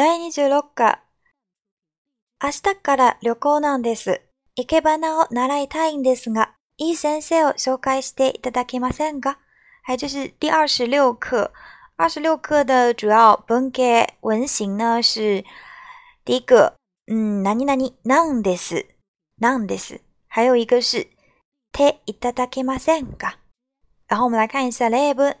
[0.00, 1.00] 第26課。
[2.42, 4.22] 明日から旅行なんです。
[4.56, 9.38] 生け花を習いたいんですが、いい先生を紹介していただけませんか
[9.82, 11.52] 还这是第二十六课。
[11.98, 15.44] 二十六课的主要文型文型呢是
[16.24, 16.72] 第一个，
[17.06, 18.86] 嗯，何々なんです。
[19.38, 20.00] なんです。
[20.28, 21.08] 还有一个是
[21.72, 23.36] ていただけませんか
[24.08, 25.36] 然后我们来看一下例文。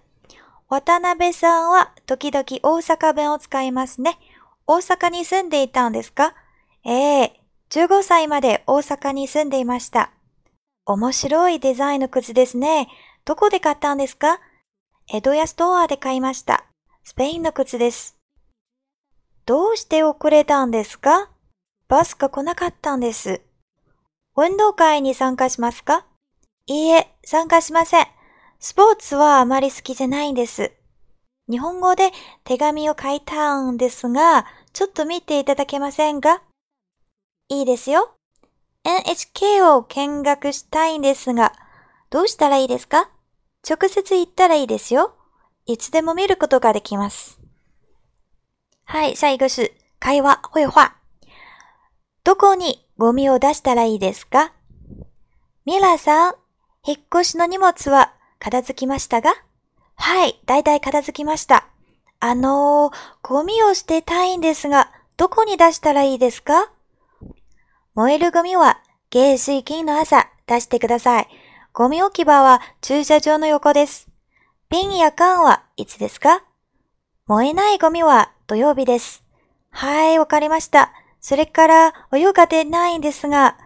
[0.68, 4.18] 渡辺さんは時々大阪弁を使いますね。
[4.72, 6.32] 大阪に住んでいたんですか？
[6.84, 7.40] ええ
[7.70, 10.12] 15歳まで大阪に住んでいました。
[10.86, 12.86] 面白いデザインの靴ですね。
[13.24, 14.38] どこで買ったんですか？
[15.12, 16.66] 江戸屋ストアで買いました。
[17.02, 18.16] スペインの靴です。
[19.44, 21.30] どうして遅れたんですか？
[21.88, 23.40] バスが来なかったんです。
[24.36, 26.06] 運動会に参加しますか？
[26.66, 28.06] いいえ、参加しません。
[28.60, 30.70] スポーツはあまり好きじゃないんです。
[31.50, 32.12] 日本語で
[32.44, 36.42] 手紙を書いたんですが、ちょっと見ていただけませんか
[37.48, 38.14] いいですよ。
[38.84, 41.52] NHK を見学したいんですが、
[42.08, 43.10] どうしたらいいですか？
[43.68, 45.14] 直接行ったらいいですよ。
[45.66, 47.40] いつでも見ることができます。
[48.84, 50.96] はい、下一个是会話、绘画。
[52.24, 54.52] どこにゴミを出したらいいですか？
[55.64, 56.34] ミラーさん、
[56.84, 59.34] 引っ越しの荷物は片付きましたが？
[59.96, 61.66] はい、だいたい片付きました。
[62.20, 66.70] あのー、ゴミを捨てたいんですが、どこに出したらいいですか？
[67.94, 71.28] 燃えるゴミは、月水金の朝出してください。
[71.72, 74.08] ゴミ置き場は駐車場の横です。
[74.68, 76.44] 瓶や缶はいつですか？
[77.26, 79.24] 燃えないゴミは土曜日です。
[79.70, 80.92] はい、わかりました。
[81.20, 83.56] それからお湯が出ないんですが、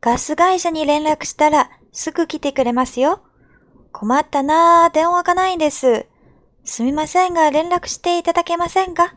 [0.00, 3.22] ガス会社に連絡したらすぐ来てくれますよ。
[3.92, 6.06] 困ったなぁ、電話がないんです。
[6.68, 9.14] すみませんが連絡していただけませんか？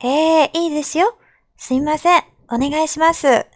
[0.00, 1.18] ええー、いいですよ。
[1.56, 2.22] すみません。
[2.48, 3.46] お願いします。